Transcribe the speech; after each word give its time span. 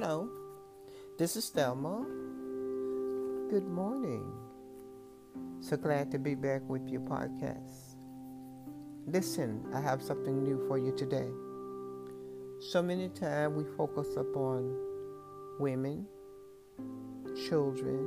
Hello, 0.00 0.28
this 1.18 1.34
is 1.34 1.50
Thelma. 1.50 2.06
Good 3.50 3.66
morning. 3.66 4.32
So 5.58 5.76
glad 5.76 6.12
to 6.12 6.20
be 6.20 6.36
back 6.36 6.62
with 6.68 6.86
your 6.86 7.00
podcast. 7.00 7.96
Listen, 9.08 9.66
I 9.74 9.80
have 9.80 10.00
something 10.00 10.44
new 10.44 10.64
for 10.68 10.78
you 10.78 10.92
today. 10.92 11.26
So 12.70 12.80
many 12.80 13.08
times 13.08 13.56
we 13.56 13.64
focus 13.76 14.06
upon 14.16 14.72
women, 15.58 16.06
children, 17.48 17.98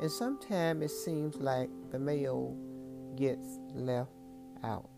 and 0.00 0.10
sometimes 0.10 0.82
it 0.82 0.90
seems 0.90 1.36
like 1.36 1.70
the 1.92 2.00
male 2.00 2.56
gets 3.14 3.60
left 3.76 4.10
out. 4.64 4.90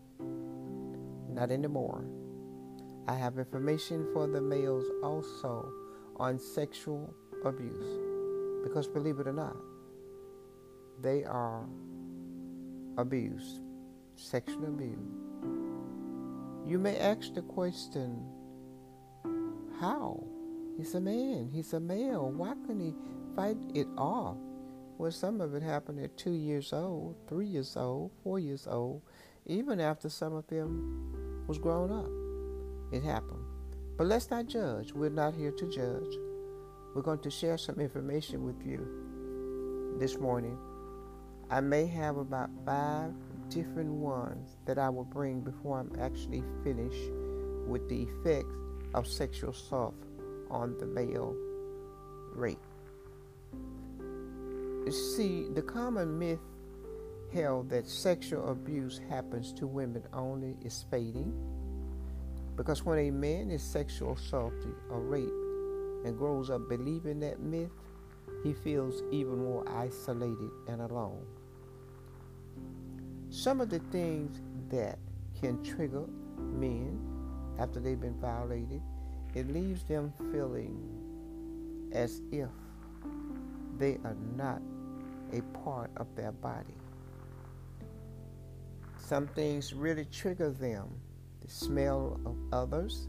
Not 1.29 1.51
anymore. 1.51 2.03
I 3.07 3.15
have 3.15 3.37
information 3.37 4.05
for 4.13 4.27
the 4.27 4.41
males 4.41 4.85
also 5.01 5.71
on 6.17 6.37
sexual 6.37 7.13
abuse. 7.45 7.99
Because 8.63 8.87
believe 8.87 9.19
it 9.19 9.27
or 9.27 9.33
not, 9.33 9.55
they 11.01 11.23
are 11.23 11.65
abused, 12.97 13.61
sexual 14.15 14.65
abuse. 14.65 14.97
You 16.65 16.79
may 16.79 16.97
ask 16.97 17.33
the 17.33 17.43
question, 17.43 18.25
how? 19.79 20.21
He's 20.75 20.93
a 20.95 20.99
man, 20.99 21.49
he's 21.53 21.71
a 21.73 21.79
male. 21.79 22.29
Why 22.29 22.55
couldn't 22.65 22.81
he 22.81 22.93
fight 23.35 23.57
it 23.73 23.87
off? 23.97 24.35
Well, 24.97 25.11
some 25.11 25.39
of 25.39 25.53
it 25.53 25.63
happened 25.63 25.99
at 26.03 26.17
two 26.17 26.33
years 26.33 26.73
old, 26.73 27.15
three 27.29 27.45
years 27.45 27.77
old, 27.77 28.11
four 28.23 28.39
years 28.39 28.67
old, 28.67 29.01
even 29.45 29.79
after 29.79 30.09
some 30.09 30.33
of 30.33 30.45
them 30.47 31.45
was 31.47 31.57
grown 31.57 31.91
up. 31.91 32.26
It 32.91 33.03
happened. 33.03 33.43
But 33.97 34.07
let's 34.07 34.29
not 34.29 34.47
judge. 34.47 34.93
We're 34.93 35.09
not 35.09 35.33
here 35.33 35.51
to 35.51 35.65
judge. 35.69 36.17
We're 36.93 37.01
going 37.01 37.19
to 37.19 37.31
share 37.31 37.57
some 37.57 37.79
information 37.79 38.43
with 38.43 38.65
you 38.65 39.97
this 39.99 40.17
morning. 40.17 40.57
I 41.49 41.61
may 41.61 41.85
have 41.87 42.17
about 42.17 42.49
five 42.65 43.13
different 43.49 43.91
ones 43.91 44.57
that 44.65 44.77
I 44.77 44.89
will 44.89 45.05
bring 45.05 45.41
before 45.41 45.79
I'm 45.79 45.91
actually 45.99 46.43
finished 46.63 47.11
with 47.65 47.87
the 47.89 48.03
effects 48.03 48.55
of 48.93 49.07
sexual 49.07 49.51
assault 49.51 49.95
on 50.49 50.77
the 50.77 50.85
male 50.85 51.35
rape. 52.33 52.59
See, 54.89 55.47
the 55.53 55.61
common 55.61 56.17
myth 56.17 56.39
held 57.33 57.69
that 57.69 57.87
sexual 57.87 58.49
abuse 58.49 59.01
happens 59.09 59.51
to 59.53 59.67
women 59.67 60.03
only 60.13 60.55
is 60.63 60.85
fading 60.89 61.33
because 62.57 62.83
when 62.83 62.97
a 62.97 63.11
man 63.11 63.51
is 63.51 63.61
sexual 63.61 64.13
assaulted 64.13 64.73
or 64.89 64.99
raped 64.99 65.31
and 66.05 66.17
grows 66.17 66.49
up 66.49 66.67
believing 66.67 67.19
that 67.19 67.39
myth, 67.39 67.69
he 68.43 68.51
feels 68.51 69.03
even 69.11 69.37
more 69.37 69.63
isolated 69.69 70.49
and 70.67 70.81
alone. 70.81 71.23
Some 73.29 73.61
of 73.61 73.69
the 73.69 73.79
things 73.91 74.41
that 74.69 74.97
can 75.39 75.63
trigger 75.63 76.05
men 76.37 76.99
after 77.59 77.79
they've 77.79 77.99
been 77.99 78.19
violated, 78.19 78.81
it 79.35 79.47
leaves 79.53 79.83
them 79.83 80.11
feeling 80.31 80.79
as 81.91 82.21
if 82.31 82.49
they 83.77 83.99
are 84.03 84.15
not 84.35 84.61
a 85.31 85.41
part 85.59 85.91
of 85.97 86.07
their 86.15 86.31
body. 86.31 86.73
Some 88.97 89.27
things 89.27 89.73
really 89.73 90.05
trigger 90.05 90.49
them 90.49 90.89
the 91.47 91.53
smell 91.53 92.19
of 92.25 92.35
others, 92.51 93.07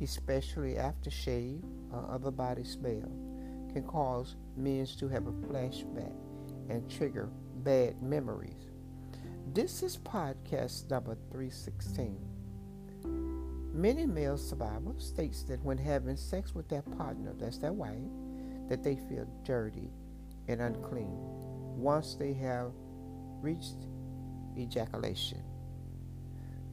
especially 0.00 0.74
aftershave 0.74 1.62
or 1.92 2.08
other 2.10 2.30
body 2.30 2.64
smell, 2.64 3.10
can 3.72 3.82
cause 3.86 4.36
men 4.56 4.86
to 4.86 5.08
have 5.08 5.26
a 5.26 5.32
flashback 5.32 6.12
and 6.68 6.88
trigger 6.90 7.28
bad 7.64 8.00
memories. 8.02 8.70
This 9.52 9.82
is 9.82 9.98
podcast 9.98 10.88
number 10.90 11.16
316. 11.32 12.16
Many 13.72 14.06
male 14.06 14.38
survivors 14.38 15.04
states 15.04 15.42
that 15.44 15.62
when 15.62 15.78
having 15.78 16.16
sex 16.16 16.54
with 16.54 16.68
their 16.68 16.82
partner, 16.82 17.34
that's 17.38 17.58
their 17.58 17.72
wife, 17.72 17.98
that 18.68 18.82
they 18.82 18.96
feel 18.96 19.26
dirty 19.44 19.90
and 20.48 20.60
unclean 20.60 21.18
once 21.76 22.14
they 22.14 22.32
have 22.32 22.70
reached 23.42 23.86
ejaculation. 24.56 25.42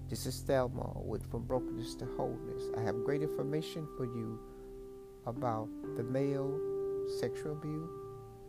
This 0.09 0.25
is 0.25 0.41
Thelma 0.41 0.91
with 0.95 1.29
From 1.31 1.43
Brokenness 1.43 1.95
to 1.95 2.05
Wholeness. 2.17 2.63
I 2.77 2.81
have 2.81 3.03
great 3.05 3.21
information 3.21 3.87
for 3.97 4.05
you 4.05 4.37
about 5.25 5.69
the 5.95 6.03
male 6.03 6.59
sexual 7.19 7.53
abuse, 7.53 7.89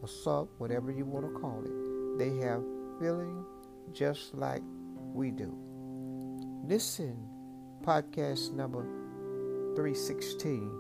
assault, 0.03 0.51
whatever 0.59 0.91
you 0.91 1.05
want 1.05 1.27
to 1.27 1.41
call 1.41 1.63
it. 1.65 2.19
They 2.19 2.37
have 2.45 2.63
feeling 3.01 3.45
just 3.93 4.35
like 4.35 4.63
we 5.15 5.31
do. 5.31 5.57
Listen, 6.67 7.17
podcast 7.83 8.53
number 8.53 8.83
316. 9.77 10.71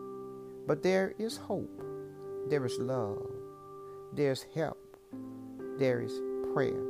But 0.67 0.83
there 0.83 1.15
is 1.19 1.37
hope, 1.37 1.83
there 2.51 2.67
is 2.67 2.77
love, 2.79 3.31
there's 4.13 4.45
help, 4.55 4.99
there 5.79 6.01
is 6.01 6.21
prayer 6.53 6.83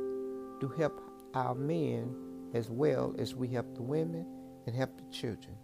to 0.59 0.73
help 0.75 0.99
our 1.33 1.53
men 1.53 2.15
as 2.55 2.69
well 2.69 3.13
as 3.19 3.35
we 3.35 3.49
help 3.49 3.75
the 3.75 3.83
women 3.83 4.25
and 4.65 4.73
help 4.73 4.97
the 4.97 5.03
children. 5.11 5.55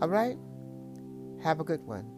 All 0.00 0.08
right? 0.08 0.38
Have 1.42 1.60
a 1.60 1.64
good 1.64 1.82
one. 1.86 2.10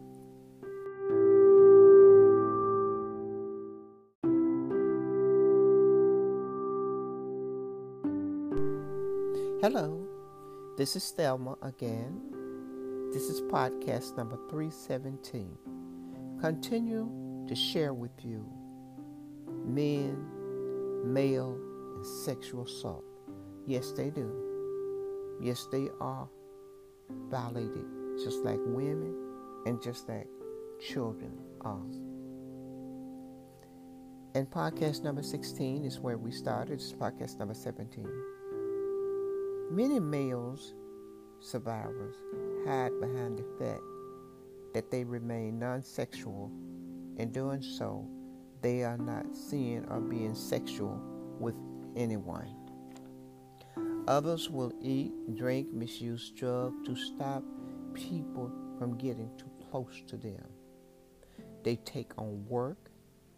Hello, 9.61 10.07
this 10.77 10.95
is 10.95 11.11
Thelma 11.11 11.57
again. 11.61 12.21
This 13.11 13.23
is 13.23 13.41
podcast 13.41 14.15
number 14.15 14.37
317. 14.49 15.57
Continue 16.39 17.45
to 17.49 17.55
share 17.55 17.93
with 17.93 18.23
you 18.23 18.49
men, 19.65 20.25
male, 21.03 21.59
and 21.95 22.05
sexual 22.05 22.63
assault. 22.63 23.08
Yes, 23.65 23.91
they 23.91 24.09
do. 24.09 24.31
Yes, 25.41 25.67
they 25.71 25.89
are 26.01 26.27
violated 27.29 27.85
just 28.23 28.43
like 28.43 28.59
women 28.65 29.15
and 29.65 29.81
just 29.81 30.07
like 30.09 30.27
children 30.79 31.31
are. 31.61 31.81
And 34.35 34.49
podcast 34.49 35.03
number 35.03 35.23
16 35.23 35.85
is 35.85 35.99
where 35.99 36.17
we 36.17 36.31
started. 36.31 36.73
It's 36.73 36.93
podcast 36.93 37.39
number 37.39 37.53
17. 37.53 38.07
Many 39.71 39.99
males 39.99 40.73
survivors 41.39 42.15
hide 42.65 42.91
behind 42.99 43.39
the 43.39 43.45
fact 43.57 43.81
that 44.73 44.91
they 44.91 45.03
remain 45.03 45.59
non 45.59 45.83
sexual. 45.83 46.51
In 47.17 47.31
doing 47.31 47.61
so, 47.61 48.07
they 48.61 48.83
are 48.83 48.97
not 48.97 49.35
seeing 49.35 49.85
or 49.89 49.99
being 49.99 50.35
sexual 50.35 51.01
with 51.39 51.55
anyone. 51.95 52.58
Others 54.09 54.49
will 54.49 54.73
eat, 54.81 55.11
drink, 55.35 55.71
misuse 55.71 56.31
drugs 56.31 56.75
to 56.83 56.95
stop 56.95 57.43
people 57.93 58.51
from 58.79 58.97
getting 58.97 59.29
too 59.37 59.51
close 59.69 60.01
to 60.07 60.17
them. 60.17 60.43
They 61.61 61.75
take 61.75 62.17
on 62.17 62.43
work 62.47 62.89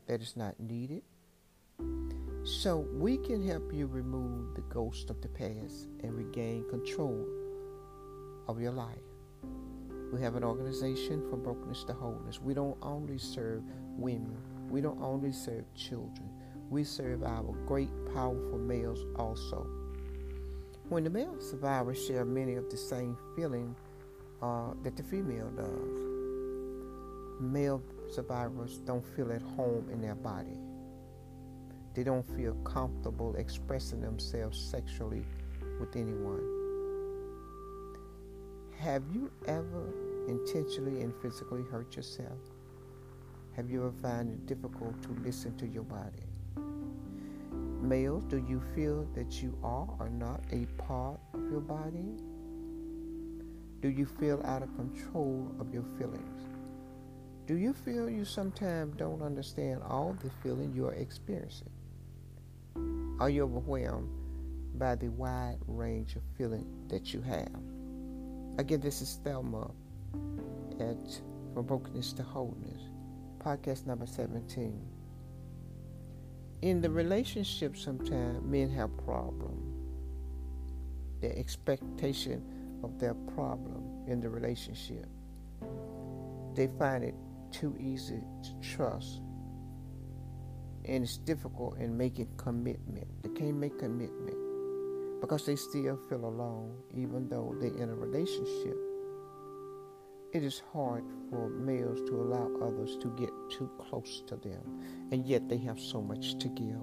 that 0.08 0.22
is 0.22 0.38
not 0.38 0.58
needed. 0.62 1.02
So 2.46 2.88
we 2.94 3.18
can 3.18 3.46
help 3.46 3.74
you 3.74 3.86
remove 3.86 4.56
the 4.56 4.62
ghost 4.62 5.10
of 5.10 5.22
the 5.22 5.28
past 5.28 5.90
and 6.04 6.14
regain 6.14 6.64
control 6.70 7.28
of 8.48 8.62
your 8.62 8.72
life. 8.72 8.98
We 10.14 10.22
have 10.22 10.36
an 10.36 10.46
organization 10.46 11.30
from 11.30 11.44
brokenness 11.44 11.84
to 11.84 11.94
wholeness. 11.94 12.40
We 12.40 12.54
don't 12.54 12.78
only 12.82 13.18
serve 13.18 13.64
women, 13.98 14.38
we 14.70 14.80
don't 14.80 15.02
only 15.02 15.34
serve 15.34 15.66
children. 15.76 16.30
We 16.70 16.86
serve 16.86 17.24
our 17.24 17.54
great, 17.66 17.90
powerful 18.14 18.58
males 18.58 19.04
also. 19.18 19.81
When 20.92 21.06
the 21.06 21.10
male 21.10 21.40
survivors 21.40 22.06
share 22.06 22.26
many 22.26 22.56
of 22.56 22.70
the 22.70 22.76
same 22.76 23.18
feelings 23.34 23.78
uh, 24.42 24.74
that 24.84 24.98
the 24.98 25.04
female 25.04 25.50
does, 25.52 27.40
male 27.40 27.82
survivors 28.14 28.80
don't 28.80 29.06
feel 29.16 29.32
at 29.32 29.42
home 29.42 29.88
in 29.90 30.02
their 30.02 30.16
body. 30.16 30.60
They 31.94 32.04
don't 32.04 32.28
feel 32.36 32.56
comfortable 32.66 33.34
expressing 33.38 34.02
themselves 34.02 34.60
sexually 34.60 35.24
with 35.80 35.96
anyone. 35.96 36.44
Have 38.78 39.04
you 39.14 39.32
ever 39.48 39.94
intentionally 40.28 41.04
and 41.04 41.14
physically 41.22 41.64
hurt 41.72 41.96
yourself? 41.96 42.38
Have 43.56 43.72
you 43.72 43.80
ever 43.88 43.94
found 44.02 44.30
it 44.30 44.46
difficult 44.46 45.02
to 45.04 45.16
listen 45.24 45.56
to 45.56 45.68
your 45.68 45.84
body? 45.84 46.31
Do 47.92 48.38
you 48.48 48.62
feel 48.74 49.06
that 49.16 49.44
you 49.44 49.54
are 49.62 49.86
or 50.00 50.10
not 50.10 50.40
a 50.54 50.66
part 50.82 51.20
of 51.34 51.52
your 51.52 51.60
body? 51.60 52.16
Do 53.82 53.90
you 53.90 54.06
feel 54.06 54.42
out 54.46 54.64
of 54.64 54.74
control 54.78 55.54
of 55.60 55.74
your 55.74 55.84
feelings? 55.98 56.48
Do 57.48 57.58
you 57.58 57.74
feel 57.74 58.10
you 58.10 58.24
sometimes 58.24 58.96
don't 58.96 59.22
understand 59.22 59.82
all 59.84 60.16
the 60.24 60.30
feeling 60.42 60.72
you 60.74 60.88
are 60.88 60.94
experiencing? 60.94 61.70
Are 63.20 63.30
you 63.30 63.44
overwhelmed 63.44 64.10
by 64.80 64.96
the 64.96 65.10
wide 65.10 65.58
range 65.68 66.16
of 66.16 66.22
feeling 66.38 66.66
that 66.88 67.14
you 67.14 67.22
have? 67.24 67.52
Again, 68.58 68.80
this 68.80 69.02
is 69.02 69.20
Thelma 69.22 69.70
at 70.80 71.22
From 71.54 71.66
Brokenness 71.66 72.14
to 72.14 72.24
Wholeness, 72.24 72.84
podcast 73.44 73.86
number 73.86 74.08
17. 74.08 74.80
In 76.62 76.80
the 76.80 76.90
relationship, 76.90 77.76
sometimes 77.76 78.44
men 78.44 78.70
have 78.72 78.96
problems. 79.06 79.78
The 81.22 81.38
expectation 81.38 82.44
of 82.84 83.00
their 83.00 83.14
problem 83.14 83.84
in 84.08 84.22
the 84.22 84.30
relationship. 84.30 85.08
They 86.54 86.68
find 86.78 87.04
it 87.04 87.16
too 87.52 87.76
easy 87.80 88.22
to 88.44 88.70
trust 88.76 89.22
and 90.86 91.04
it's 91.04 91.18
difficult 91.18 91.78
in 91.78 91.96
making 91.96 92.28
commitment. 92.38 93.08
They 93.22 93.30
can't 93.30 93.58
make 93.58 93.78
commitment 93.78 94.38
because 95.22 95.46
they 95.46 95.56
still 95.56 95.98
feel 96.10 96.26
alone 96.26 96.76
even 96.96 97.30
though 97.30 97.56
they're 97.60 97.76
in 97.76 97.90
a 97.90 97.96
relationship. 97.96 98.78
It 100.34 100.44
is 100.44 100.62
hard 100.72 101.04
for 101.30 101.50
males 101.50 102.00
to 102.10 102.16
allow 102.16 102.50
others 102.62 102.96
to 103.02 103.10
get 103.18 103.32
too 103.50 103.70
close 103.78 104.24
to 104.28 104.38
them, 104.38 104.82
and 105.12 105.26
yet 105.26 105.50
they 105.50 105.58
have 105.58 105.78
so 105.78 106.02
much 106.02 106.38
to 106.40 106.48
give. 106.48 106.80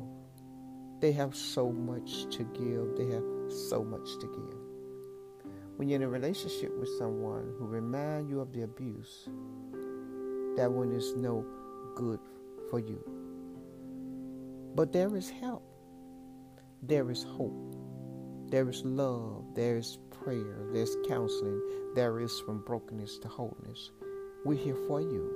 They 1.00 1.12
have 1.12 1.34
so 1.34 1.72
much 1.72 2.26
to 2.36 2.44
give. 2.44 2.96
They 2.98 3.14
have 3.14 3.24
so 3.48 3.82
much 3.82 4.18
to 4.20 4.26
give. 4.26 5.52
When 5.76 5.88
you're 5.88 5.96
in 5.96 6.02
a 6.02 6.08
relationship 6.08 6.76
with 6.78 6.90
someone 6.98 7.54
who 7.58 7.66
remind 7.66 8.28
you 8.28 8.40
of 8.40 8.52
the 8.52 8.62
abuse, 8.62 9.28
that 10.56 10.70
one 10.70 10.92
is 10.92 11.14
no 11.16 11.46
good 11.94 12.20
for 12.68 12.80
you. 12.80 13.02
But 14.74 14.92
there 14.92 15.16
is 15.16 15.30
help. 15.30 15.62
There 16.82 17.10
is 17.10 17.22
hope. 17.22 17.76
There 18.50 18.68
is 18.68 18.84
love. 18.84 19.54
There 19.54 19.78
is 19.78 19.98
prayer. 20.28 20.68
There's 20.74 20.94
counseling. 21.08 21.62
There 21.94 22.20
is 22.20 22.38
from 22.40 22.58
brokenness 22.58 23.16
to 23.20 23.28
wholeness. 23.28 23.92
We're 24.44 24.58
here 24.58 24.76
for 24.86 25.00
you. 25.00 25.32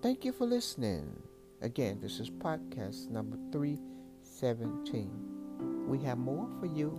Thank 0.00 0.24
you 0.24 0.32
for 0.32 0.46
listening. 0.46 1.22
Again, 1.60 1.98
this 2.00 2.18
is 2.18 2.30
podcast 2.30 3.10
number 3.10 3.36
317. 3.52 5.10
We 5.86 5.98
have 6.04 6.16
more 6.16 6.48
for 6.58 6.64
you. 6.64 6.98